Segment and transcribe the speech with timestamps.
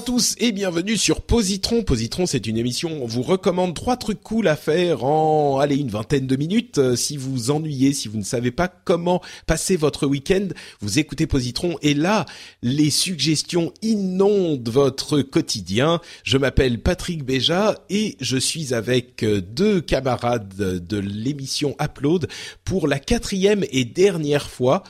[0.00, 1.82] À tous et bienvenue sur Positron.
[1.82, 5.76] Positron, c'est une émission où on vous recommande trois trucs cool à faire en, allez,
[5.76, 6.78] une vingtaine de minutes.
[6.78, 10.48] Euh, si vous vous ennuyez, si vous ne savez pas comment passer votre week-end,
[10.80, 12.24] vous écoutez Positron et là,
[12.62, 16.00] les suggestions inondent votre quotidien.
[16.24, 22.26] Je m'appelle Patrick Béja et je suis avec euh, deux camarades de l'émission Upload
[22.64, 24.82] pour la quatrième et dernière fois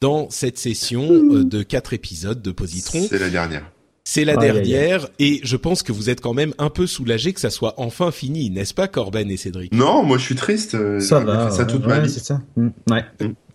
[0.00, 3.06] dans cette session euh, de quatre épisodes de Positron.
[3.10, 3.73] C'est la dernière.
[4.06, 7.40] C'est la dernière et je pense que vous êtes quand même un peu soulagés que
[7.40, 9.72] ça soit enfin fini, n'est-ce pas Corben et Cédric?
[9.72, 10.74] Non, moi je suis triste.
[10.74, 11.48] euh, Ça j'ai va.
[11.50, 12.10] fait ça toute ouais, ma vie.
[12.10, 12.42] c'est ça.
[12.56, 13.04] Mm, Ouais.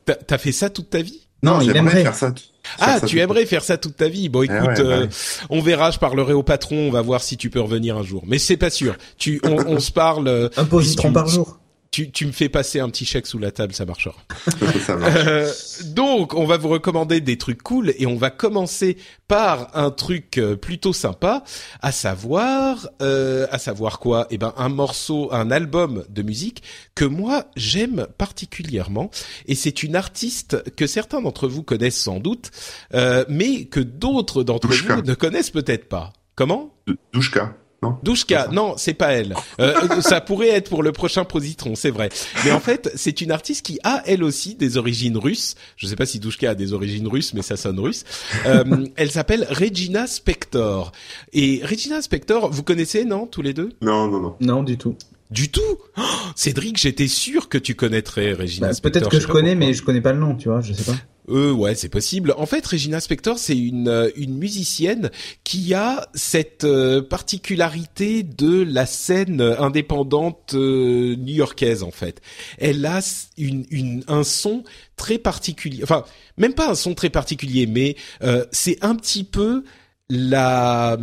[0.05, 1.27] T'as- T'as fait ça toute ta vie?
[1.43, 2.01] Non, il aimerait.
[2.01, 2.33] faire ça.
[2.79, 4.27] Ah, faire ça tu toute- aimerais faire ça toute ta vie?
[4.27, 5.09] Bon, écoute, Eh ouais, bah euh, ouais.
[5.51, 5.91] on verra.
[5.91, 6.75] Je parlerai au patron.
[6.87, 8.23] On va voir si tu peux revenir un jour.
[8.27, 8.95] Mais c'est pas sûr.
[9.19, 10.27] Tu, on, on se parle.
[10.27, 11.58] euh, Un positron tu- par jour.
[11.91, 14.15] Tu, tu me fais passer un petit chèque sous la table, ça marchera.
[14.85, 15.13] ça marche.
[15.15, 15.51] Euh,
[15.85, 20.37] donc, on va vous recommander des trucs cool et on va commencer par un truc
[20.37, 21.43] euh, plutôt sympa,
[21.81, 24.27] à savoir, euh, à savoir quoi?
[24.31, 26.63] Eh ben, un morceau, un album de musique
[26.95, 29.11] que moi j'aime particulièrement
[29.45, 32.51] et c'est une artiste que certains d'entre vous connaissent sans doute,
[32.93, 36.13] euh, mais que d'autres d'entre vous ne connaissent peut-être pas.
[36.35, 36.73] Comment?
[37.13, 39.35] Douchka, non Douchka, non, c'est pas elle.
[39.59, 42.09] Euh, euh, ça pourrait être pour le prochain positron, c'est vrai.
[42.43, 45.55] Mais en fait, c'est une artiste qui a elle aussi des origines russes.
[45.77, 48.03] Je sais pas si Douchka a des origines russes, mais ça sonne russe.
[48.45, 50.91] Euh, elle s'appelle Regina Spector.
[51.31, 53.71] Et Regina Spector, vous connaissez, non, tous les deux?
[53.81, 54.35] Non, non, non.
[54.41, 54.95] Non, du tout.
[55.31, 55.61] Du tout?
[55.97, 56.01] Oh,
[56.35, 59.01] Cédric, j'étais sûr que tu connaîtrais Regina Bah, Spector.
[59.01, 60.83] Peut-être que je pas connais, mais je connais pas le nom, tu vois, je sais
[60.91, 60.97] pas.
[61.29, 62.33] Euh, ouais, c'est possible.
[62.37, 65.11] En fait, Regina Spector, c'est une euh, une musicienne
[65.43, 72.21] qui a cette euh, particularité de la scène indépendante euh, new-yorkaise en fait.
[72.57, 72.99] Elle a
[73.37, 74.63] une, une un son
[74.95, 75.83] très particulier.
[75.83, 76.03] Enfin,
[76.37, 79.63] même pas un son très particulier, mais euh, c'est un petit peu
[80.09, 80.97] la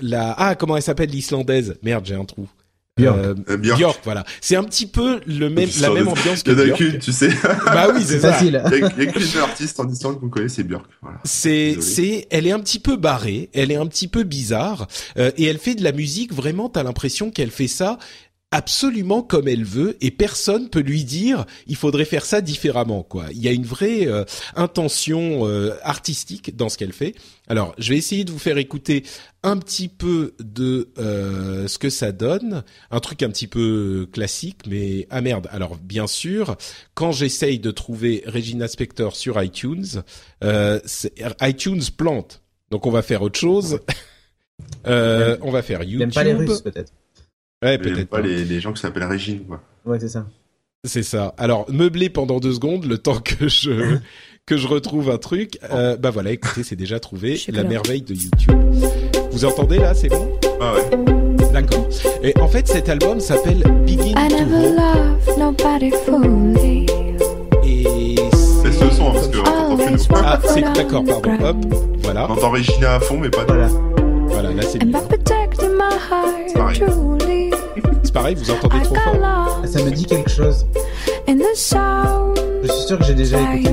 [0.00, 1.76] la ah comment elle s'appelle l'islandaise?
[1.82, 2.48] Merde, j'ai un trou.
[2.98, 3.16] Björk.
[3.16, 3.78] Euh, Euh, Björk.
[3.78, 4.24] Björk, voilà.
[4.42, 6.78] C'est un petit peu le même la même ambiance que Il y en a Björk.
[6.78, 7.30] qu'une, tu sais.
[7.64, 8.62] Bah oui, c'est facile.
[8.70, 10.84] Il y a qu'une artiste en Islande que vous connaissez, c'est Björk.
[11.00, 11.18] Voilà.
[11.24, 15.30] C'est, c'est, elle est un petit peu barrée, elle est un petit peu bizarre, euh,
[15.38, 16.68] et elle fait de la musique vraiment.
[16.68, 17.98] T'as l'impression qu'elle fait ça
[18.52, 23.02] absolument comme elle veut, et personne peut lui dire il faudrait faire ça différemment.
[23.02, 23.26] Quoi.
[23.32, 24.24] Il y a une vraie euh,
[24.54, 27.14] intention euh, artistique dans ce qu'elle fait.
[27.48, 29.04] Alors, je vais essayer de vous faire écouter
[29.42, 34.60] un petit peu de euh, ce que ça donne, un truc un petit peu classique,
[34.68, 35.48] mais ah merde.
[35.50, 36.56] Alors, bien sûr,
[36.94, 40.02] quand j'essaye de trouver Regina Spector sur iTunes,
[40.44, 40.78] euh,
[41.40, 42.42] iTunes plante.
[42.70, 43.80] Donc on va faire autre chose.
[44.86, 46.12] Euh, on va faire YouTube.
[46.14, 46.92] pas les Russes, peut-être.
[47.62, 48.22] Ouais, Et peut-être pas pas.
[48.26, 49.60] les, les gens qui s'appellent Régine, quoi.
[49.84, 50.26] Ouais, c'est ça.
[50.84, 51.32] C'est ça.
[51.38, 53.98] Alors meubler pendant deux secondes, le temps que je
[54.46, 55.58] que je retrouve un truc.
[55.70, 57.40] Euh, bah voilà, écoutez, c'est déjà trouvé.
[57.48, 58.56] La merveille de YouTube.
[59.30, 60.28] Vous entendez là, c'est bon?
[60.60, 60.90] Ah ouais.
[61.52, 61.86] D'accord.
[62.24, 65.26] Et en fait, cet album s'appelle Begin I to never Hope.
[65.26, 66.86] loved nobody fully.
[67.64, 70.16] Et C'est ce son, parce qu'on entend plus nous.
[70.16, 71.44] ah, c'est d'accord, pardon.
[71.44, 71.56] Hop,
[72.02, 73.68] voilà, On entend Regina à fond, mais pas Voilà.
[74.26, 74.92] voilà, là c'est mieux.
[74.92, 76.80] heart pareil.
[78.22, 79.60] Pareil, vous entendez I trop fort.
[79.66, 80.66] Ça me dit quelque chose.
[82.64, 83.70] Je suis sûr que j'ai déjà écouté.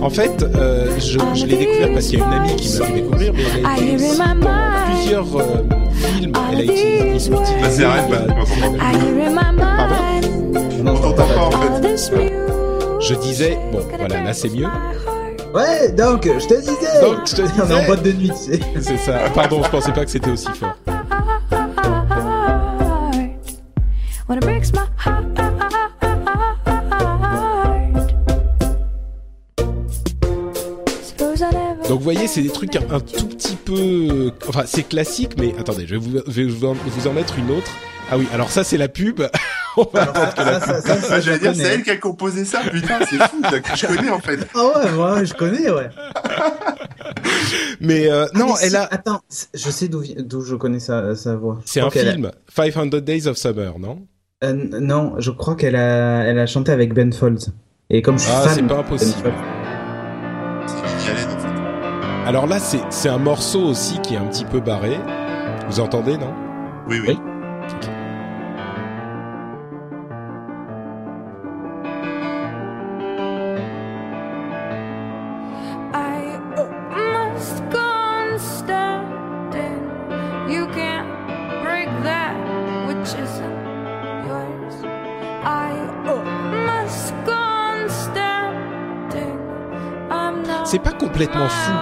[0.00, 2.84] En fait, euh, je, je l'ai découvert parce qu'il y a une amie qui m'a
[2.86, 5.42] fait découvrir, mais elle a été dans plusieurs euh,
[5.92, 6.32] films.
[6.52, 7.18] Elle a été.
[7.30, 7.68] Bah,
[8.08, 8.16] bah,
[10.52, 11.46] Euh, on entend pas.
[11.46, 12.12] en fait.
[13.00, 14.66] Je disais, bon, voilà, là c'est mieux.
[15.54, 17.00] Ouais, donc, je te disais.
[17.02, 17.86] Donc, je te On est en disais.
[17.86, 18.60] boîte de nuit, tu sais.
[18.80, 19.18] C'est ça.
[19.34, 20.74] Pardon, je pensais pas que c'était aussi fort.
[24.28, 25.24] When it breaks my heart.
[31.02, 34.32] Suppose I never Donc vous voyez, c'est des trucs un, un tout petit peu...
[34.48, 36.64] Enfin, c'est classique, mais attendez, je vais vous, je vais vous
[37.06, 37.70] en, mettre une autre
[38.10, 39.22] Ah oui, alors ça c'est la pub.
[39.76, 41.96] On va Alors, ça, ça, ça, ça, ça, Ah, J'allais dire, c'est elle qui a
[41.96, 43.40] composé ça, putain, c'est fou,
[43.76, 44.40] je connais en fait.
[44.54, 45.88] Ah ouais, ouais, je connais, ouais.
[47.80, 48.82] Mais euh, Ah, non, mais elle si, a.
[48.90, 49.20] Attends,
[49.54, 50.02] je sais d'où
[50.42, 51.60] je connais sa, sa voix.
[51.64, 54.06] C'est un qu'elle a- film, 500 Days of Summer, non?
[54.44, 57.52] Euh, non, je crois qu'elle a, elle a chanté avec Ben Folds.
[57.90, 59.22] Et comme je suis Ah, c'est pas impossible.
[59.24, 59.58] Ben fait.
[62.26, 64.96] Alors là, c'est c'est un morceau aussi qui est un petit peu barré.
[65.68, 66.32] Vous entendez, non?
[66.86, 67.18] Oui, oui.
[67.18, 67.37] Oui.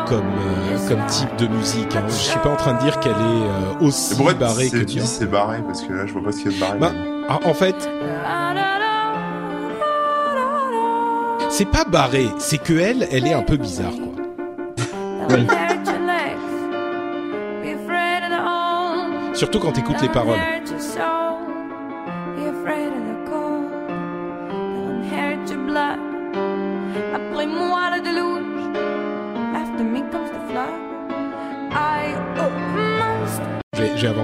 [0.06, 1.94] Comme euh, comme type de musique.
[1.96, 2.04] Hein.
[2.08, 4.96] Je suis pas en train de dire qu'elle est euh, aussi barrée tu que dis
[4.96, 5.04] bien.
[5.04, 6.78] c'est barré Parce que là, je vois pas ce qu'il y a de barré.
[6.78, 6.92] Bah,
[7.28, 7.88] ah, en fait,
[11.50, 14.24] c'est pas barré, c'est que elle, elle est un peu bizarre, quoi.
[15.30, 15.46] Oui.
[19.34, 20.38] Surtout quand t'écoutes les paroles.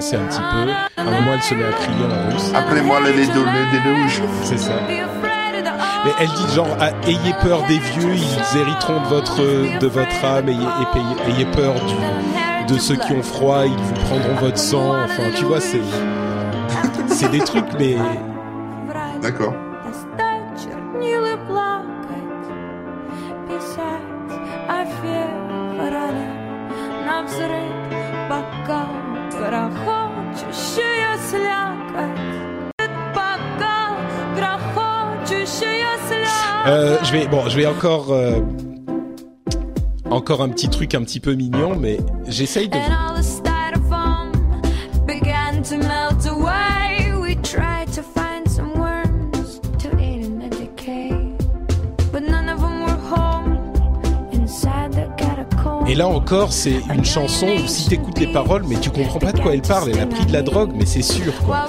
[0.02, 1.00] Avancer un petit peu.
[1.00, 2.52] À un moment, elle se met à crier en russe.
[2.54, 4.22] Appelez-moi le déluge.
[4.42, 4.72] C'est ça.
[4.88, 10.24] Mais elle dit genre ah, ayez peur des vieux, ils hériteront de votre de votre
[10.24, 14.58] âme, ayez, ayez, ayez peur du, de ceux qui ont froid, ils vous prendront votre
[14.58, 14.96] sang.
[15.04, 15.80] Enfin, tu vois, c'est
[17.06, 17.96] c'est des trucs, mais
[19.20, 19.54] D'accord.
[36.66, 38.40] Euh, je vais bon, je vais encore euh,
[40.10, 42.76] encore un petit truc un petit peu mignon, mais j'essaye de.
[42.76, 44.32] And all the styrofoam
[45.06, 47.12] began to melt away.
[47.20, 51.10] We tried to find some worms to eat in the decay,
[52.12, 53.58] but none of them were home
[54.32, 55.86] inside the catacomb.
[55.86, 59.32] Et là encore, c'est une chanson où si t'écoutes les paroles, mais tu comprends pas
[59.32, 59.90] de quoi elle parle.
[59.90, 61.32] Elle a pris de la drogue, mais c'est sûr.
[61.44, 61.66] Quoi.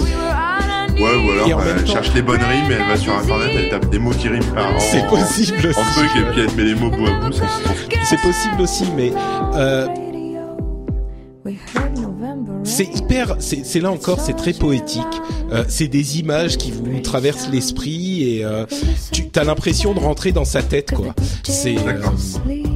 [0.99, 3.49] Ouais, ou alors même elle temps- cherche les bonnes rimes et elle va sur internet,
[3.57, 5.79] elle tape des mots qui riment par en, C'est possible aussi.
[5.79, 7.33] en truc et puis elle met les mots bout à bout.
[8.09, 9.11] C'est possible aussi, mais
[9.55, 9.87] euh,
[12.73, 13.35] c'est hyper.
[13.39, 15.03] C'est là encore, c'est très poétique.
[15.51, 18.65] Euh, c'est des images qui vous traversent l'esprit et euh,
[19.11, 21.13] tu as l'impression de rentrer dans sa tête, quoi.
[21.43, 22.01] C'est euh,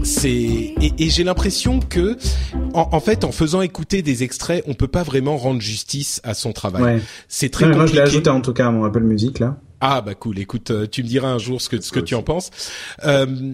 [0.04, 2.18] c'est et, et j'ai l'impression que
[2.74, 6.34] en, en fait en faisant écouter des extraits on peut pas vraiment rendre justice à
[6.34, 7.00] son travail Ouais.
[7.28, 9.02] c'est très Non, mais moi, je l'ai compliqué ajouté en tout cas à mon Apple
[9.04, 9.58] Music, là.
[9.82, 12.16] Ah bah cool écoute euh, tu me diras un jour ce que ce que tu
[12.16, 12.50] en penses
[13.06, 13.54] euh,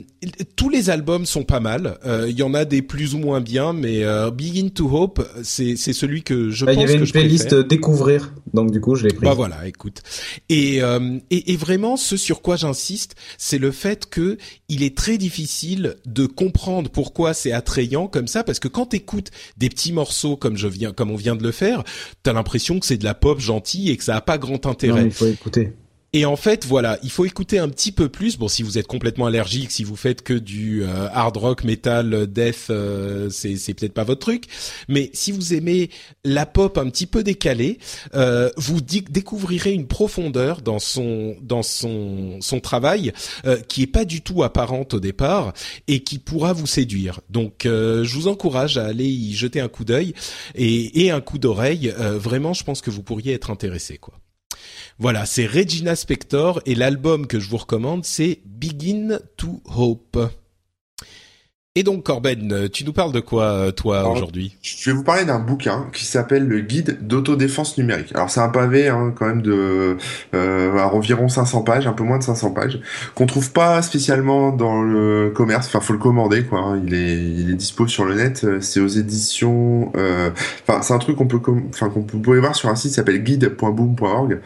[0.55, 3.41] tous les albums sont pas mal Euh, il y en a des plus ou moins
[3.41, 6.89] bien mais euh, Begin to Hope c'est c'est celui que je Bah, pense il y
[6.89, 7.65] avait que une je playlist préfère.
[7.67, 9.25] découvrir, donc du coup, je l'ai pris.
[9.25, 10.01] Bah voilà, écoute.
[10.49, 14.37] Et, euh, et, et vraiment, ce sur quoi j'insiste, c'est le fait que
[14.69, 19.31] il est très difficile de comprendre pourquoi c'est attrayant comme ça, parce que quand t'écoutes
[19.57, 21.83] des petits morceaux comme je viens, comme on vient de le faire,
[22.23, 24.71] t'as l'impression que c'est de la pop gentille et que ça a pas grand non,
[24.71, 25.01] intérêt.
[25.03, 25.73] mais il faut écouter.
[26.15, 28.37] Et en fait, voilà, il faut écouter un petit peu plus.
[28.37, 32.13] Bon, si vous êtes complètement allergique, si vous faites que du euh, hard rock, metal,
[32.13, 34.43] euh, death, euh, c'est c'est peut-être pas votre truc.
[34.87, 35.89] Mais si vous aimez
[36.23, 37.79] la pop un petit peu décalée,
[38.13, 43.11] euh, vous découvrirez une profondeur dans son dans son son travail
[43.47, 45.53] euh, qui est pas du tout apparente au départ
[45.87, 47.21] et qui pourra vous séduire.
[47.31, 50.13] Donc, euh, je vous encourage à aller y jeter un coup d'œil
[50.53, 51.91] et, et un coup d'oreille.
[51.97, 54.13] Vraiment, je pense que vous pourriez être intéressé, quoi.
[54.99, 60.17] Voilà, c'est Regina Spector et l'album que je vous recommande, c'est Begin to Hope.
[61.75, 64.55] Et donc Corben, euh, tu nous parles de quoi euh, toi aujourd'hui?
[64.61, 68.11] Je vais vous parler d'un bouquin qui s'appelle le guide d'autodéfense numérique.
[68.13, 69.97] Alors c'est un pavé hein, quand même de
[70.35, 72.79] euh, environ 500 pages, un peu moins de 500 pages,
[73.15, 75.65] qu'on trouve pas spécialement dans le commerce.
[75.65, 76.59] Enfin, faut le commander quoi.
[76.59, 76.81] hein.
[76.85, 78.43] Il est il est dispo sur le net.
[78.43, 79.91] Euh, C'est aux éditions.
[79.95, 80.29] euh,
[80.67, 81.39] Enfin, c'est un truc qu'on peut
[81.69, 84.41] enfin qu'on peut- vous pouvez voir sur un site qui s'appelle guide.boom.org.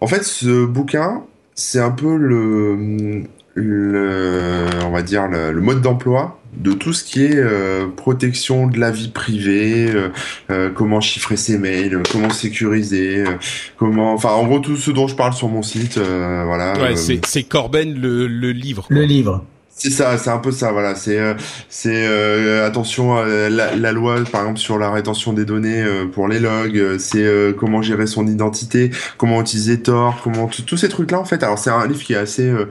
[0.00, 1.24] En fait, ce bouquin,
[1.56, 3.24] c'est un peu le
[3.56, 8.66] le on va dire le, le mode d'emploi de tout ce qui est euh, protection
[8.66, 10.08] de la vie privée, euh,
[10.50, 13.32] euh, comment chiffrer ses mails, euh, comment sécuriser, euh,
[13.76, 16.74] comment, enfin en gros tout ce dont je parle sur mon site, euh, voilà.
[16.74, 18.86] Ouais, euh, c'est c'est Corben le, le livre.
[18.88, 18.96] quoi.
[18.96, 19.44] Le livre.
[19.76, 20.94] C'est ça, c'est un peu ça, voilà.
[20.94, 21.34] C'est, euh,
[21.68, 26.06] c'est euh, attention à la, la loi, par exemple sur la rétention des données euh,
[26.06, 26.78] pour les logs.
[26.78, 31.18] euh, C'est euh, comment gérer son identité, comment utiliser Tor, comment tout- tous ces trucs-là
[31.18, 31.42] en fait.
[31.42, 32.66] Alors c'est un livre qui est assez, euh,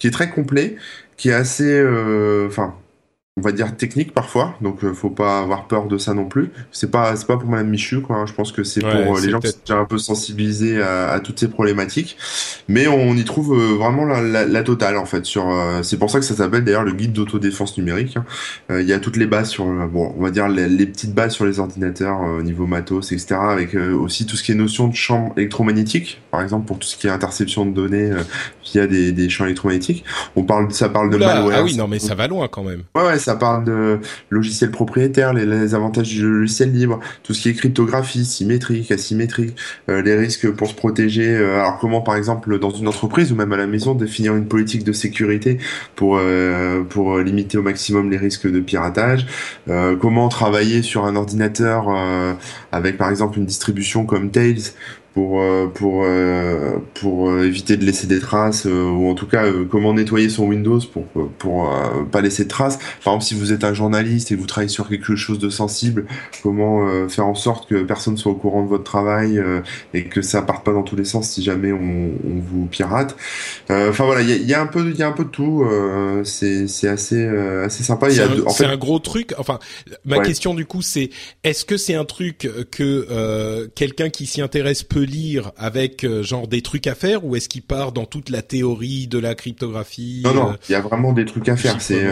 [0.00, 0.74] qui est très complet,
[1.16, 2.74] qui est assez, euh, enfin.
[3.40, 6.50] On va dire technique parfois, donc euh, faut pas avoir peur de ça non plus.
[6.72, 8.16] C'est pas c'est pas pour Madame Michu quoi.
[8.16, 8.26] hein.
[8.26, 10.82] Je pense que c'est Ouais, pour euh, les gens qui sont déjà un peu sensibilisés
[10.82, 12.18] à, à toutes ces problématiques.
[12.68, 15.24] Mais on y trouve euh, vraiment la, la, la totale en fait.
[15.24, 18.16] Sur euh, c'est pour ça que ça s'appelle d'ailleurs le guide d'autodéfense numérique.
[18.18, 18.24] hein.
[18.80, 21.32] Il y a toutes les bases sur bon on va dire les, les petites bases
[21.32, 23.36] sur les ordinateurs au niveau matos etc.
[23.40, 26.96] Avec aussi tout ce qui est notion de champ électromagnétique par exemple pour tout ce
[26.96, 28.10] qui est interception de données
[28.64, 30.04] via des, des champs électromagnétiques.
[30.36, 31.58] On parle ça parle de malware.
[31.60, 32.82] ah oui, non, mais ça va loin quand même.
[32.94, 33.98] Ouais, ouais, ça parle de
[34.30, 39.56] logiciels propriétaires, les, les avantages du logiciel libre, tout ce qui est cryptographie, symétrique, asymétrique,
[39.88, 41.28] euh, les risques pour se protéger.
[41.36, 44.46] euh, alors comment, par exemple, dans une entreprise ou même à la maison, définir une
[44.46, 45.58] politique de sécurité
[45.96, 49.26] pour euh, pour euh, limiter au maximum les risques de piratage.
[49.68, 52.32] euh, comment travailler sur un ordinateur euh,
[52.72, 54.72] avec, par exemple, une distribution comme Tails
[55.12, 59.42] pour euh, pour euh, pour euh, éviter de laisser des traces ou en tout cas
[59.68, 61.04] comment nettoyer son Windows pour
[61.38, 61.68] pour
[62.12, 64.88] pas laisser de traces par exemple si vous êtes un journaliste et vous travaillez sur
[64.88, 66.06] quelque chose de sensible
[66.44, 69.42] comment faire en sorte que personne soit au courant de votre travail
[69.94, 71.78] et que ça parte pas dans tous les sens si jamais on,
[72.24, 73.16] on vous pirate
[73.68, 75.24] enfin voilà il y a, il y a un peu il y a un peu
[75.24, 75.66] de tout
[76.22, 79.34] c'est c'est assez assez sympa C'est un, deux- en c'est fait un gros truc.
[79.38, 79.58] Enfin,
[80.04, 80.24] ma Ouais.
[80.26, 81.10] question du coup, c'est
[81.44, 86.22] est-ce que c'est un truc que euh, quelqu'un qui s'y intéresse peut lire avec euh,
[86.22, 89.34] genre des trucs à faire, ou est-ce qu'il part dans toute la théorie de la
[89.34, 92.04] cryptographie non non euh, il y a vraiment des trucs à faire c'est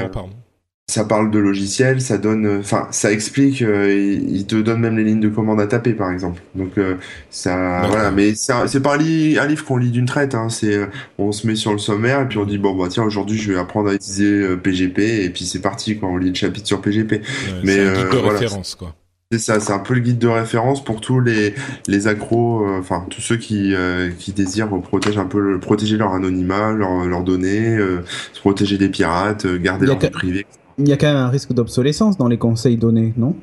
[0.90, 3.92] ça parle de logiciel, ça donne, enfin, ça explique, euh,
[4.26, 6.40] il te donne même les lignes de commande à taper, par exemple.
[6.54, 6.94] Donc, euh,
[7.28, 8.10] ça, voilà.
[8.10, 10.34] Mais c'est pas un, li- un livre qu'on lit d'une traite.
[10.34, 10.88] Hein, c'est,
[11.18, 13.52] on se met sur le sommaire et puis on dit bon bah tiens aujourd'hui je
[13.52, 16.66] vais apprendre à utiliser euh, PGP et puis c'est parti quand on lit le chapitre
[16.66, 17.12] sur PGP.
[17.12, 17.22] Ouais,
[17.64, 18.38] mais, c'est un guide de voilà.
[18.38, 18.94] référence, quoi.
[19.30, 21.54] C'est ça, c'est un peu le guide de référence pour tous les
[21.86, 25.98] les accros, euh, enfin tous ceux qui euh, qui désirent protéger un peu le, protéger
[25.98, 30.46] leur anonymat, leurs données, euh, se protéger des pirates, garder leur vie privée.
[30.78, 33.36] Il y a quand même un risque d'obsolescence dans les conseils donnés, non?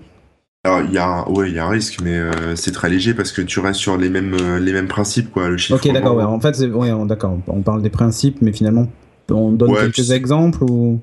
[0.64, 2.90] Alors il y a un, ouais il y a un risque mais euh, c'est très
[2.90, 5.78] léger parce que tu restes sur les mêmes euh, les mêmes principes quoi le chiffre.
[5.78, 6.16] Ok, d'accord.
[6.16, 6.24] Ouais.
[6.24, 7.38] En fait, ouais, d'accord.
[7.48, 8.88] On parle des principes, mais finalement,
[9.30, 11.00] on donne Ouais, quelques exemples ou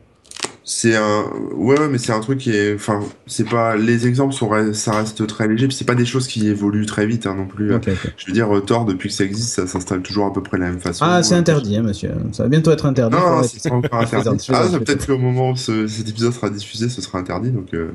[0.64, 4.32] C'est un ouais, ouais mais c'est un truc qui est enfin c'est pas les exemples
[4.32, 7.34] sont ça reste très léger puis c'est pas des choses qui évoluent très vite hein,
[7.34, 7.72] non plus.
[8.16, 10.58] Je veux dire euh, Thor depuis que ça existe ça s'installe toujours à peu près
[10.58, 11.04] de la même façon.
[11.04, 12.12] Ah, c'est interdit, hein, monsieur.
[12.30, 13.16] Ça va bientôt être interdit.
[13.16, 14.46] Non, c'est pas interdit.
[14.50, 17.50] Ah, peut-être qu'au moment où ce- cet épisode sera diffusé, ce sera interdit.
[17.50, 17.90] Donc euh,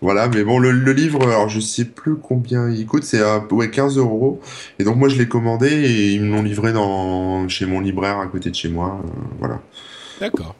[0.00, 3.44] voilà, mais bon, le, le livre, alors je sais plus combien il coûte, c'est à
[3.50, 4.40] ouais, 15 euros.
[4.78, 8.18] Et donc moi je l'ai commandé et ils me l'ont livré dans chez mon libraire
[8.20, 9.00] à côté de chez moi.
[9.04, 9.08] euh,
[9.40, 9.60] voilà.
[10.20, 10.54] D'accord.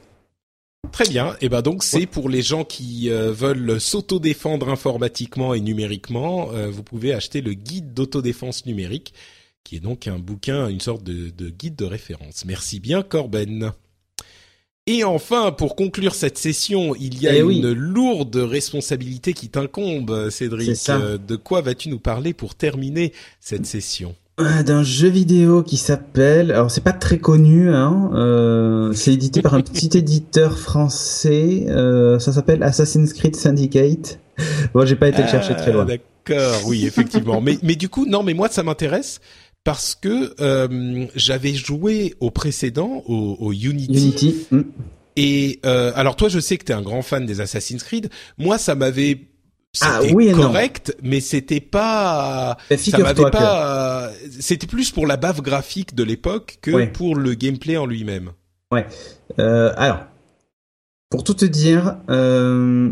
[0.92, 1.36] Très bien.
[1.40, 6.68] Et ben donc c'est pour les gens qui euh, veulent s'autodéfendre informatiquement et numériquement, euh,
[6.70, 9.12] vous pouvez acheter le guide d'autodéfense numérique,
[9.64, 12.44] qui est donc un bouquin, une sorte de, de guide de référence.
[12.46, 13.72] Merci bien Corben.
[14.86, 17.74] Et enfin, pour conclure cette session, il y a Eh une oui.
[17.76, 20.78] lourde responsabilité qui t'incombe, Cédric.
[20.88, 24.14] Euh, De quoi vas-tu nous parler pour terminer cette session?
[24.38, 29.54] D'un jeu vidéo qui s'appelle, alors c'est pas très connu, hein, euh, c'est édité par
[29.54, 34.18] un petit éditeur français, euh, ça s'appelle Assassin's Creed Syndicate.
[34.74, 35.84] Bon, j'ai pas été le chercher très Ah, loin.
[35.86, 37.40] D'accord, oui, effectivement.
[37.40, 39.20] mais, mais du coup, non, mais moi, ça m'intéresse
[39.64, 43.92] parce que euh, j'avais joué au précédent, au, au Unity.
[43.94, 44.46] Unity.
[44.50, 44.62] hmm.
[45.16, 48.10] Et euh, alors, toi, je sais que t'es un grand fan des Assassin's Creed.
[48.36, 49.18] Moi, ça m'avait
[49.82, 50.42] Ah, c'était oui et non.
[50.42, 54.10] correct, mais c'était pas, Mais ça m'avait que- pas.
[54.40, 56.86] C'était plus pour la baffe graphique de l'époque que Ouais.
[56.86, 58.30] pour le gameplay en lui-même.
[59.38, 60.00] Euh, alors,
[61.10, 62.90] pour tout te dire, euh,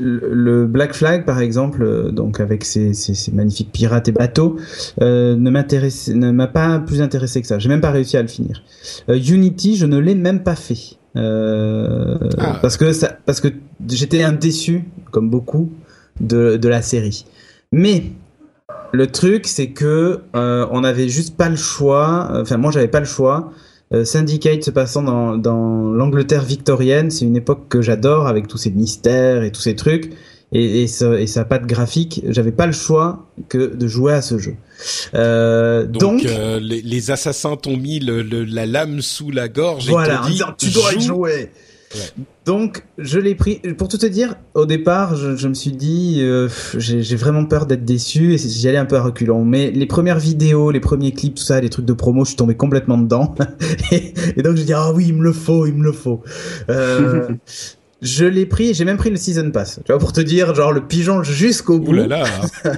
[0.00, 4.56] le Black Flag, par exemple, euh, donc avec ses, ses- ses magnifiques pirates et bateaux,
[5.02, 7.58] euh, ne m'a pas plus intéressé que ça.
[7.58, 8.62] J'ai même pas réussi à le finir.
[9.08, 10.96] Euh, Unity, je ne l'ai même pas fait.
[11.16, 12.58] Ah.
[12.60, 13.46] parce que ça, parce que
[13.88, 15.70] j'étais un déçu, comme beaucoup,
[16.20, 17.24] de, de la série.
[17.72, 18.04] Mais
[18.92, 22.28] le truc, c'est que euh, on n'avait juste pas le choix.
[22.40, 23.52] Enfin, moi, j'avais pas le choix.
[23.92, 28.56] Euh, Syndicate se passant dans, dans l'Angleterre victorienne, c'est une époque que j'adore avec tous
[28.58, 30.10] ces mystères et tous ces trucs
[30.52, 32.22] et, et, sa, et sa patte graphique.
[32.28, 34.54] J'avais pas le choix que de jouer à ce jeu.
[35.14, 39.48] Euh, Donc, donc, euh, les, les assassins t'ont mis le, le- la lame sous la
[39.48, 41.02] gorge voilà, et t'ont dit disant, tu dois y
[42.44, 43.56] Donc, je l'ai pris.
[43.78, 47.66] Pour tout te dire, au départ, je, je me suis dit, euh, j'ai vraiment peur
[47.66, 49.44] d'être déçu et j'y allais un peu à reculons.
[49.44, 52.36] Mais les premières vidéos, les premiers clips, tout ça, les trucs de promo, je suis
[52.36, 53.34] tombé complètement dedans.
[53.92, 56.22] et, et donc, j'ai dit, ah oui, il me le faut, il me le faut.
[56.68, 57.28] Euh,
[58.02, 59.80] je l'ai pris, j'ai même pris le season pass.
[59.84, 61.92] Tu vois, pour te dire, genre le pigeon jusqu'au bout.
[61.92, 62.24] Ouh là là.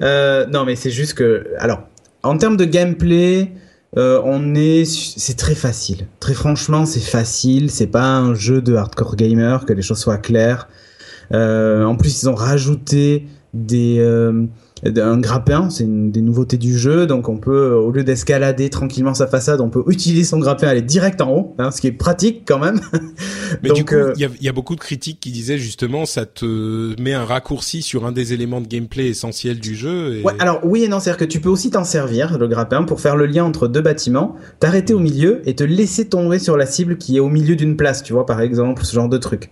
[0.00, 1.82] Euh, non, mais c'est juste que, alors,
[2.24, 3.52] en termes de gameplay,
[3.96, 6.08] euh, on est, c'est très facile.
[6.20, 7.70] Très franchement, c'est facile.
[7.70, 10.68] C'est pas un jeu de hardcore gamer, que les choses soient claires.
[11.32, 14.46] Euh, en plus, ils ont rajouté des euh,
[14.96, 19.14] un grappin, c'est une des nouveautés du jeu, donc on peut au lieu d'escalader tranquillement
[19.14, 21.92] sa façade, on peut utiliser son grappin aller direct en haut, hein, ce qui est
[21.92, 22.80] pratique quand même.
[23.62, 25.30] Mais Donc, du coup, euh, il y, a, il y a beaucoup de critiques qui
[25.30, 29.74] disaient justement ça te met un raccourci sur un des éléments de gameplay essentiels du
[29.74, 30.16] jeu.
[30.16, 30.22] Et...
[30.22, 33.00] Ouais, alors oui et non, c'est-à-dire que tu peux aussi t'en servir, le grappin, pour
[33.00, 36.66] faire le lien entre deux bâtiments, t'arrêter au milieu et te laisser tomber sur la
[36.66, 39.50] cible qui est au milieu d'une place, tu vois, par exemple, ce genre de truc.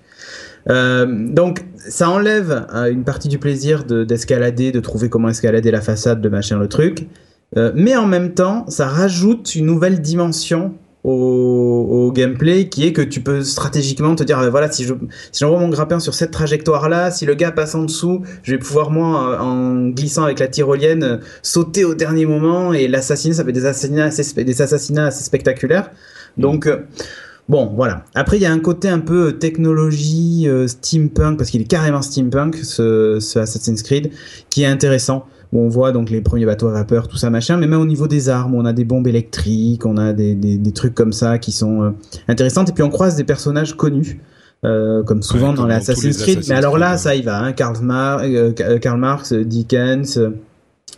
[0.70, 5.70] Euh, donc ça enlève euh, une partie du plaisir de- d'escalader, de, trouver comment escalader
[5.70, 7.08] la façade, de machin le truc,
[7.54, 10.72] Euh, mais en même temps ça rajoute une nouvelle dimension
[11.04, 14.94] au, gameplay qui est que tu peux stratégiquement te dire voilà si je
[15.32, 18.52] si j'envoie mon grappin sur cette trajectoire là si le gars passe en dessous je
[18.52, 23.34] vais pouvoir moi en glissant avec la tyrolienne sauter au dernier moment et l'assassiner.
[23.34, 25.90] Ça fait des assassinats assez, des assassinats assez spectaculaires.
[26.38, 26.66] Donc
[27.48, 28.04] Bon, voilà.
[28.14, 31.64] Après, il y a un côté un peu euh, technologie euh, steampunk, parce qu'il est
[31.66, 34.10] carrément steampunk, ce, ce Assassin's Creed,
[34.50, 35.26] qui est intéressant.
[35.52, 37.84] Où on voit donc les premiers bateaux à vapeur, tout ça, machin, mais même au
[37.84, 41.12] niveau des armes, on a des bombes électriques, on a des, des, des trucs comme
[41.12, 41.90] ça qui sont euh,
[42.26, 44.20] intéressantes, et puis on croise des personnages connus.
[44.64, 46.96] euh, comme souvent Ouais, dans les dans tous Assassin's les Creed, Assassin's mais alors là,
[46.96, 50.18] ça y va, hein, Karl, Mar euh, Karl Marx, Dickens,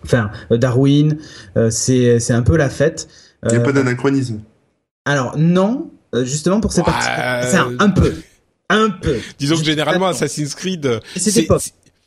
[0.04, 1.16] enfin euh, Darwin,
[1.56, 3.08] euh, c'est c'est un peu la fête.
[3.44, 4.38] Il n'y a Euh, pas d'anachronisme.
[5.04, 5.90] alors non,
[6.23, 6.85] justement pour ces Ouais.
[6.87, 7.49] parties.
[7.50, 8.14] C'est un, un peu,
[8.71, 9.16] un peu.
[9.38, 10.06] Disons que généralement.
[10.09, 11.47] Assassin's Creed, euh, C'est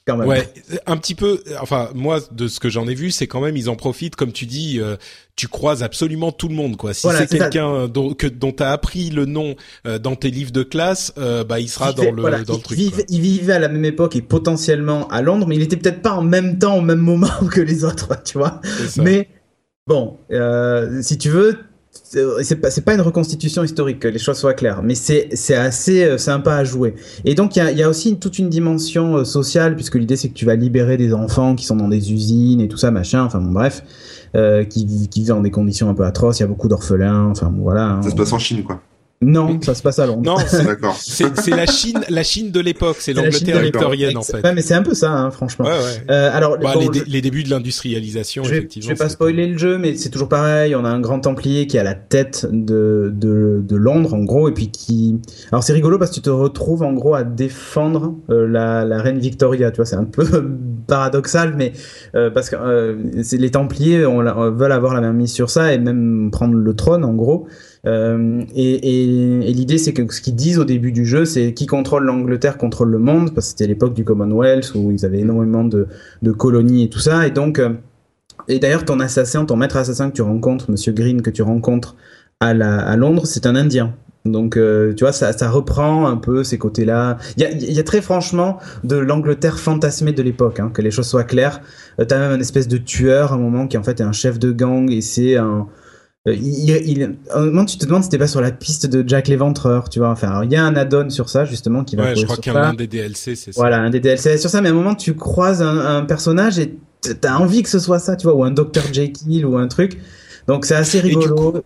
[0.06, 0.28] quand même.
[0.30, 0.48] Ouais,
[0.86, 1.44] un petit peu.
[1.60, 4.32] Enfin, moi, de ce que j'en ai vu, c'est quand même ils en profitent, comme
[4.32, 4.96] tu dis, euh,
[5.36, 6.94] tu croises absolument tout le monde, quoi.
[6.94, 10.54] Si Voilà, c'est quelqu'un dont que dont t'as appris le nom euh, dans tes livres
[10.54, 12.78] de classe, euh, bah il sera Il dans fait- le voilà, dans le il truc.
[12.78, 13.04] vivait- quoi.
[13.10, 16.14] il vivait à la même époque et potentiellement à Londres, mais il était peut-être pas
[16.14, 18.62] en même temps, au même moment que les autres, tu vois.
[18.96, 19.28] Mais
[19.88, 21.58] bon, euh, si tu veux,
[22.10, 26.18] c'est pas, pas une reconstitution historique, que les choses soient claires, mais c'est assez euh,
[26.18, 26.96] sympa à jouer.
[27.26, 30.16] Et donc il y a, y a aussi toute une dimension euh, sociale, puisque l'idée
[30.16, 32.92] c'est que tu vas libérer des enfants qui sont dans des usines et tout ça,
[32.92, 33.84] machin, enfin bon, bref,
[34.36, 36.68] euh, qui, vivent- qui vivent dans des conditions un peu atroces, il y a beaucoup
[36.70, 37.84] d'orphelins, enfin bon, voilà.
[37.84, 38.02] hein.
[38.02, 38.82] Ça se passe en Chine, quoi.
[39.20, 40.22] Non, ça se passe à Londres.
[40.24, 40.38] Non,
[40.96, 44.42] c'est- la Chine, la Chine de l'époque, c'est C'est la Chine l'Angleterre victorienne en fait.
[44.44, 45.66] Ouais, mais c'est un peu ça, hein, franchement.
[45.66, 46.04] Ouais, ouais.
[46.12, 48.90] Euh, alors, Bah, bon, les, dé- je- les débuts de l'industrialisation, je vais, effectivement.
[48.90, 50.76] je vais pas spoiler le jeu, mais c'est toujours pareil.
[50.76, 54.20] On a un grand templier qui est à la tête de, de, de Londres, en
[54.24, 55.20] gros, et puis qui.
[55.52, 59.02] Alors c'est rigolo parce que tu te retrouves en gros à défendre euh, la, la
[59.02, 59.72] reine Victoria.
[59.72, 60.48] Tu vois, c'est un peu
[60.86, 61.74] paradoxal, mais
[62.16, 62.96] euh, parce que euh,
[63.32, 66.74] les templiers on, on veulent avoir la main mise sur ça et même prendre le
[66.76, 67.48] trône, en gros.
[67.86, 71.54] Euh, et et, et l'idée, c'est que ce qu'ils disent au début du jeu, c'est
[71.54, 75.20] qui contrôle l'Angleterre contrôle le monde, parce que c'était l'époque du Commonwealth où ils avaient
[75.20, 75.88] énormément de,
[76.22, 77.26] de colonies et tout ça.
[77.28, 77.70] Et donc, euh,
[78.48, 81.96] et d'ailleurs, ton assassin, ton maître assassin que tu rencontres, Monsieur Green, que tu rencontres
[82.40, 83.94] à, la, à Londres, c'est un Indien.
[84.26, 87.18] Donc, euh, tu vois, ça, ça reprend un peu ces côtés-là.
[87.38, 90.82] Il y a, il y a très franchement de l'Angleterre fantasmée de l'époque, hein, que
[90.82, 91.62] les choses soient claires.
[92.00, 94.12] Euh, T'as même un espèce de tueur à un moment qui en fait est un
[94.12, 95.68] chef de gang et c'est un.
[96.28, 98.86] euh, Il, il, à un moment, tu te demandes si t'es pas sur la piste
[98.86, 100.10] de Jack l'Éventreur, tu vois.
[100.10, 102.04] Enfin, il y a un add-on sur ça justement qui va.
[102.04, 103.62] Ouais, je crois qu'il y a un des DLC, c'est ça.
[103.62, 106.60] Voilà, un des DLC sur ça, mais à un moment tu croises un, un personnage
[106.60, 106.78] et
[107.22, 110.00] t'as envie que ce soit ça, tu vois, ou un Dr Jekyll ou un truc.
[110.48, 111.64] Donc c'est assez rigolo.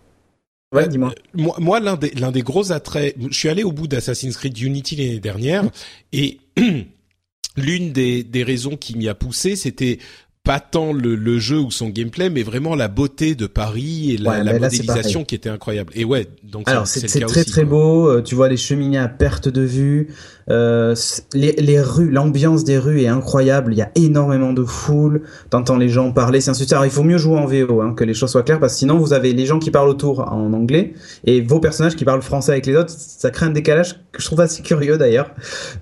[0.72, 1.14] Ouais, euh, dis-moi.
[1.34, 4.58] Moi, moi l'un des l'un des gros attraits, je suis allé au bout d'Assassin's Creed
[4.58, 5.64] Unity l'année dernière
[6.12, 6.38] et
[7.56, 9.98] l'une des des raisons qui m'y a poussé, c'était
[10.44, 14.16] pas tant le, le jeu ou son gameplay, mais vraiment la beauté de Paris et
[14.16, 15.92] la, Ouais, la là, modélisation qui était incroyable.
[15.94, 17.70] Et ouais, donc Alors c'est très aussi, très quoi.
[17.70, 20.08] beau, euh, tu vois les cheminées à perte de vue,
[20.50, 20.96] euh,
[21.32, 25.76] les, les rues, l'ambiance des rues est incroyable, il y a énormément de foule, t'entends
[25.76, 26.54] les gens parler, c'est un.
[26.72, 28.78] Alors il faut mieux jouer en VO, hein, que les choses soient claires, parce que
[28.80, 32.20] sinon vous avez les gens qui parlent autour en anglais et vos personnages qui parlent
[32.22, 35.30] français avec les autres, ça crée un décalage que je trouve assez curieux d'ailleurs.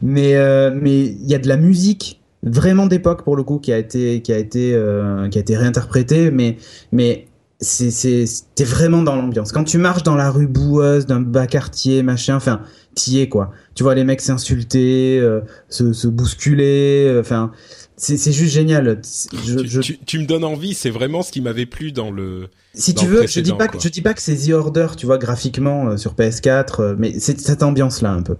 [0.03, 3.73] Mais euh, mais il y a de la musique vraiment d'époque pour le coup qui
[3.73, 6.57] a été qui a été euh, qui a été réinterprétée, mais
[6.93, 7.27] mais
[7.61, 8.25] c'est c'est
[8.55, 9.53] t'es vraiment dans l'ambiance.
[9.53, 12.63] Quand tu marches dans la rue boueuse d'un bas quartier, machin, enfin,
[12.95, 13.51] t'y es quoi.
[13.75, 17.53] Tu vois les mecs s'insulter, euh, se, se bousculer, euh, enfin,
[17.99, 19.03] c'est c'est juste génial.
[19.45, 22.11] Je, tu, je- tu- tu me donnes envie, c'est vraiment ce qui m'avait plu dans
[22.11, 22.49] le.
[22.73, 23.79] si dans tu veux, je dis pas, quoi.
[23.79, 26.95] que, je dis pas que c'est The Order, tu vois, graphiquement euh, sur PS4, euh,
[26.99, 28.37] mais c'est cette ambiance-là un peu.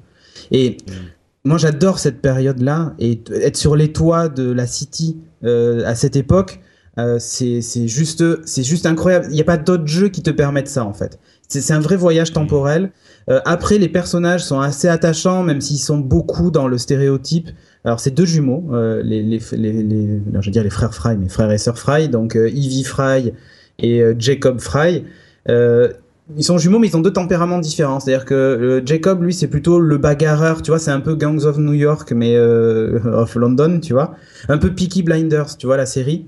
[0.51, 0.93] Et Mm.
[1.45, 6.17] Moi, j'adore cette période-là et être sur les toits de la City euh, à cette
[6.17, 6.61] époque,
[6.99, 9.27] euh, c'est juste, c'est juste incroyable.
[9.31, 11.19] Il n'y a pas d'autres jeux qui te permettent ça en fait.
[11.49, 12.91] C'est un vrai voyage temporel.
[13.29, 17.49] Euh, après, les personnages sont assez attachants, même s'ils sont beaucoup dans le stéréotype.
[17.85, 20.95] Alors, c'est deux jumeaux, euh, les, les, les, les- alors, je veux dire les frères
[20.95, 23.33] Fry, mes frères et sœurs Fry, donc euh, Evie Fry
[23.79, 25.05] et euh, Jacob Fry.
[26.31, 28.01] Euh, ils sont jumeaux, mais ils ont deux tempéraments différents.
[28.01, 31.45] C'est-à-dire que euh, Jacob, lui, c'est plutôt le bagarreur, tu vois, c'est un peu Gangs
[31.45, 34.15] of New York, mais euh, of London, tu vois.
[34.49, 36.27] Un peu Peaky Blinders, tu vois, la série.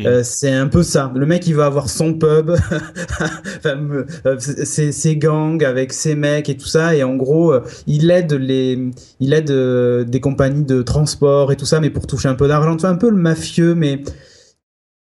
[0.00, 0.06] Mm.
[0.06, 1.12] Euh, c'est un peu ça.
[1.14, 2.50] Le mec, il va avoir son pub,
[3.58, 3.88] enfin,
[4.26, 6.94] euh, ses, ses gangs avec ses mecs et tout ça.
[6.94, 11.56] Et en gros, euh, il aide les, il aide euh, des compagnies de transport et
[11.56, 12.76] tout ça, mais pour toucher un peu d'argent.
[12.76, 14.02] Tu vois, un peu le mafieux, mais,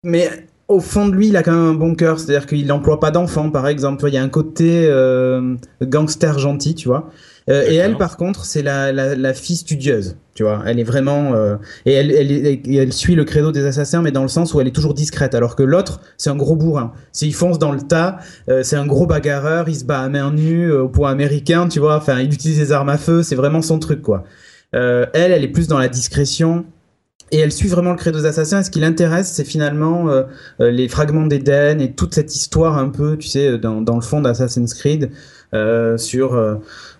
[0.02, 2.18] mais au fond de lui, il a quand même un bon cœur.
[2.18, 4.04] C'est-à-dire qu'il n'emploie pas d'enfants, par exemple.
[4.08, 7.10] Il y a un côté euh, gangster gentil, tu vois.
[7.48, 10.62] Euh, et elle, par contre, c'est la, la, la fille studieuse, tu vois.
[10.66, 14.22] Elle est vraiment euh, et elle, elle, elle suit le credo des assassins, mais dans
[14.22, 16.92] le sens où elle est toujours discrète, alors que l'autre, c'est un gros bourrin.
[17.12, 20.08] C'est il fonce dans le tas, euh, c'est un gros bagarreur, il se bat à
[20.08, 21.96] main nue euh, au point américain, tu vois.
[21.96, 24.24] Enfin, il utilise des armes à feu, c'est vraiment son truc, quoi.
[24.74, 26.64] Euh, elle, elle est plus dans la discrétion.
[27.32, 28.60] Et elle suit vraiment le credo des assassins.
[28.60, 30.22] Et ce qui l'intéresse, c'est finalement euh,
[30.60, 34.00] euh, les fragments d'Éden et toute cette histoire un peu, tu sais, dans, dans le
[34.00, 35.10] fond d'Assassin's Creed,
[35.54, 36.56] euh, sur euh,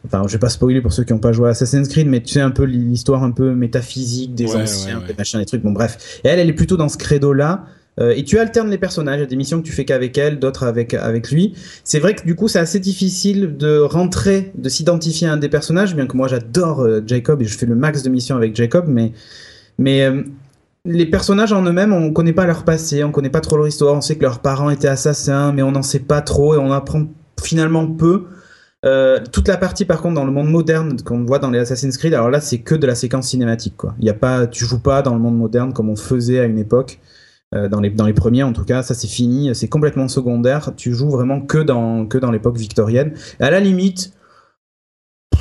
[0.07, 2.23] enfin je vais pas spoiler pour ceux qui n'ont pas joué à Assassin's Creed mais
[2.23, 5.09] tu sais un peu l'histoire un peu métaphysique des Ouais, anciens ouais, ouais.
[5.09, 5.63] des machins des trucs.
[5.63, 6.21] Bon bref.
[6.23, 7.65] Et elle elle est plutôt dans ce credo là
[7.99, 9.17] et tu alternes les personnages.
[9.17, 11.55] Il y a des missions que tu fais qu'avec elle d'autres avec avec lui.
[11.83, 15.49] C'est vrai que du coup c'est assez difficile de rentrer de s'identifier à un des
[15.49, 18.55] personnages bien que moi j'adore euh, Jacob et je fais le max de missions avec
[18.55, 19.13] Jacob mais
[19.79, 20.23] mais euh,
[20.85, 23.95] les personnages en eux-mêmes, on connaît pas leur passé, on connaît pas trop leur histoire,
[23.95, 26.73] on sait que leurs parents étaient assassins, mais on n'en sait pas trop et on
[26.73, 27.07] apprend
[27.43, 28.27] finalement peu.
[28.85, 31.97] Euh, toute la partie par contre dans le monde moderne qu'on voit dans les Assassin's
[31.97, 33.95] Creed, alors là c'est que de la séquence cinématique quoi.
[33.99, 36.45] Il y a pas, tu joues pas dans le monde moderne comme on faisait à
[36.45, 37.01] une époque.
[37.55, 40.75] euh, dans les dans les premiers en tout cas, ça c'est fini, c'est complètement secondaire.
[40.77, 43.15] Tu joues vraiment que dans que dans l'époque victorienne.
[43.41, 44.13] Et à la limite,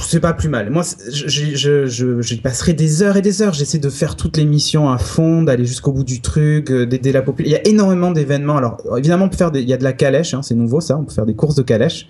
[0.01, 0.69] c'est pas plus mal.
[0.69, 3.53] Moi, je, je, je, je, passerai des heures et des heures.
[3.53, 7.11] J'essaie de faire toutes les missions à fond, d'aller jusqu'au bout du truc, euh, d'aider
[7.11, 7.57] la population.
[7.59, 8.57] Il y a énormément d'événements.
[8.57, 10.81] Alors, évidemment, on peut faire des, il y a de la calèche, hein, c'est nouveau
[10.81, 10.97] ça.
[10.97, 12.07] On peut faire des courses de calèche.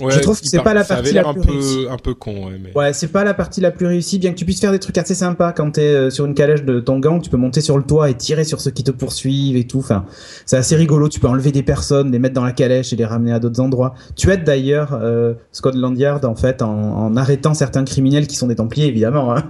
[0.00, 1.86] Ouais, Je trouve que c'est par- pas la partie la un plus peu, réussie.
[1.90, 2.72] un peu con, ouais, mais.
[2.74, 4.98] Ouais, c'est pas la partie la plus réussie, bien que tu puisses faire des trucs
[4.98, 7.76] assez sympas quand t'es euh, sur une calèche de ton gang, tu peux monter sur
[7.78, 9.78] le toit et tirer sur ceux qui te poursuivent et tout.
[9.78, 10.04] Enfin,
[10.46, 11.08] c'est assez rigolo.
[11.08, 13.60] Tu peux enlever des personnes, les mettre dans la calèche et les ramener à d'autres
[13.60, 13.94] endroits.
[14.16, 18.48] Tu aides d'ailleurs euh, Scotland Yard en fait en, en arrêtant certains criminels qui sont
[18.48, 19.34] des Templiers évidemment.
[19.34, 19.44] Hein.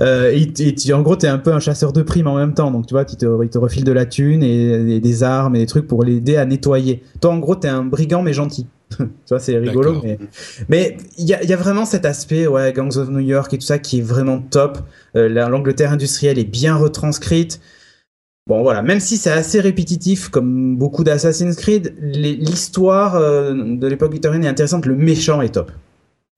[0.00, 2.70] Euh, et, en gros, t'es un peu un chasseur de primes en même temps.
[2.70, 5.56] Donc tu vois, tu te, il te refile de la thune et, et des armes
[5.56, 7.02] et des trucs pour l'aider à nettoyer.
[7.20, 8.66] Toi, en gros, t'es un brigand mais gentil.
[8.98, 10.18] tu vois, c'est rigolo, mais
[10.68, 13.52] mais il y a, il y a vraiment cet aspect, ouais, Gangs of New York
[13.52, 14.78] et tout ça qui est vraiment top.
[15.16, 17.60] Euh, la- L'Angleterre industrielle est bien retranscrite.
[18.48, 24.12] Bon voilà, même si c'est assez répétitif comme beaucoup d'Assassin's Creed, l'histoire euh, de l'époque
[24.12, 24.86] victorienne est intéressante.
[24.86, 25.72] Le méchant est top.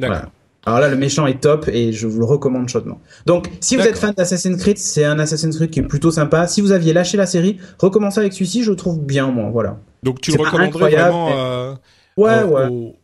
[0.00, 0.16] D'accord.
[0.16, 0.32] Voilà.
[0.68, 3.00] Alors là, le méchant est top et je vous le recommande chaudement.
[3.26, 6.46] Donc, si vous êtes fan d'Assassin's Creed, c'est un Assassin's Creed qui est plutôt sympa.
[6.46, 9.48] Si vous aviez lâché la série, recommencez avec celui-ci, je le trouve bien, moi.
[9.50, 9.78] Voilà.
[10.02, 11.74] Donc tu le pas recommanderais vraiment mais- euh,
[12.16, 12.66] Ouais, ouais.
[12.68, 12.94] au-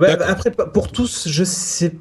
[0.00, 1.92] Ouais, après, pour tous, je sais.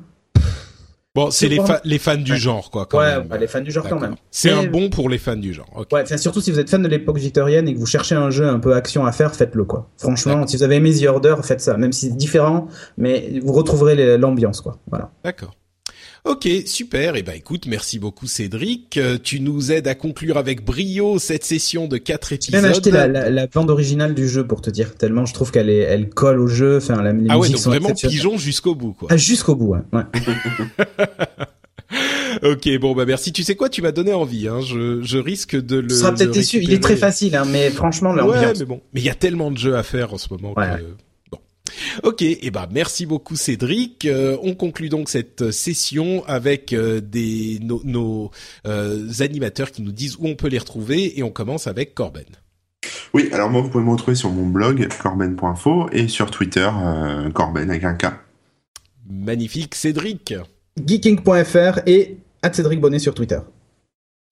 [1.15, 2.87] Bon, c'est les, fa- les fans du genre, quoi.
[2.87, 3.27] Quand Ouais, même.
[3.31, 4.15] ouais, les fans du genre quand même.
[4.31, 5.69] C'est un bon pour les fans du genre.
[5.75, 5.89] ok.
[5.91, 8.31] Ouais, enfin, surtout si vous êtes fan de l'époque victorienne et que vous cherchez un
[8.31, 9.89] jeu un peu action à faire, faites-le quoi.
[9.97, 11.77] Franchement, si vous avez aimé The Order, faites ça.
[11.77, 14.79] Même si c'est différent, mais vous retrouverez l'ambiance quoi.
[14.89, 15.11] Voilà.
[15.23, 15.53] D'accord.
[16.25, 17.17] Ok, super.
[17.17, 18.95] Et ben écoute, merci beaucoup Cédric.
[18.97, 22.61] Euh, tu nous aides à conclure avec brio cette session de quatre J'ai épisodes.
[22.61, 25.51] même acheté la, la, la bande originale du jeu pour te dire tellement je trouve
[25.51, 26.77] qu'elle est, elle colle au jeu.
[26.77, 29.09] Enfin, la, les ah ouais, donc sont vraiment pigeon jusqu'au bout, quoi.
[29.11, 29.73] Ah, jusqu'au bout.
[29.73, 29.79] Ouais.
[29.91, 30.03] ouais.
[32.51, 33.33] ok, bon bah merci.
[33.33, 34.47] Tu sais quoi, tu m'as donné envie.
[34.47, 34.61] Hein.
[34.61, 35.87] Je, je risque de le.
[35.87, 36.59] Tu seras peut-être déçu.
[36.63, 38.59] Il est très facile, hein, mais franchement, Ouais, l'ambiance.
[38.59, 38.79] mais bon.
[38.93, 40.67] Mais il y a tellement de jeux à faire en ce moment Ouais.
[40.77, 40.83] que.
[42.03, 44.05] Ok, et ben merci beaucoup Cédric.
[44.05, 48.31] Euh, on conclut donc cette session avec euh, des nos, nos,
[48.65, 52.25] euh, animateurs qui nous disent où on peut les retrouver et on commence avec Corben.
[53.13, 57.29] Oui, alors moi, vous pouvez me retrouver sur mon blog, corben.info, et sur Twitter, euh,
[57.29, 58.05] corben avec un K.
[59.07, 60.33] Magnifique Cédric.
[60.83, 62.17] Geeking.fr et
[62.51, 63.39] Cédric Bonnet sur Twitter.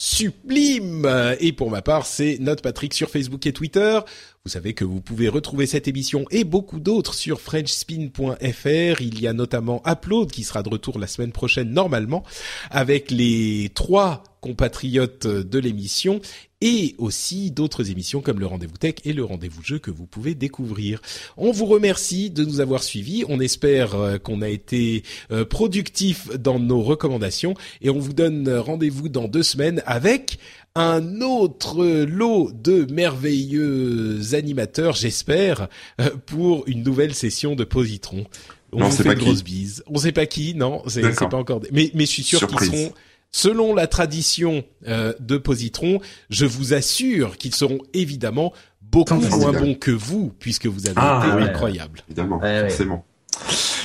[0.04, 1.08] Sublime
[1.40, 4.00] Et pour ma part, c'est Note Patrick sur Facebook et Twitter.
[4.44, 9.00] Vous savez que vous pouvez retrouver cette émission et beaucoup d'autres sur frenchspin.fr.
[9.00, 12.24] Il y a notamment Upload qui sera de retour la semaine prochaine normalement
[12.72, 16.20] avec les trois compatriotes de l'émission
[16.62, 20.36] et aussi d'autres émissions comme le Rendez-vous Tech et le Rendez-vous Jeu que vous pouvez
[20.36, 21.02] découvrir.
[21.38, 23.24] On vous remercie de nous avoir suivis.
[23.28, 28.48] On espère euh, qu'on a été euh, productif dans nos recommandations et on vous donne
[28.50, 30.38] rendez-vous dans deux semaines avec
[30.76, 35.68] un autre lot de merveilleux animateurs, j'espère,
[36.00, 38.26] euh, pour une nouvelle session de Positron.
[38.72, 39.26] On Non, vous fait pas une qui.
[39.26, 39.84] grosse bise.
[39.88, 41.62] On sait pas qui, non, c'est pas encore.
[41.74, 42.94] Mais mais je suis sûr qu'ils seront
[43.32, 49.76] selon la tradition euh, de Positron, je vous assure qu'ils seront évidemment beaucoup moins bons
[49.76, 51.44] que vous, puisque vous avez Ah, été ouais.
[51.44, 52.02] incroyables.
[52.08, 52.70] Évidemment, Ouais, ouais.
[52.70, 53.06] forcément.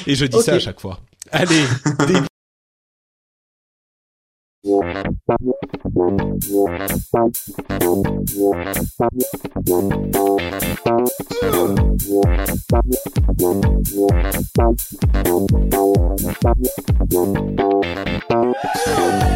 [0.07, 1.01] Et je dis ça à chaque fois.
[1.31, 1.63] Allez,
[2.07, 2.15] des